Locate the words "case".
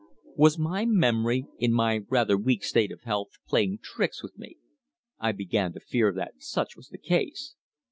6.97-7.53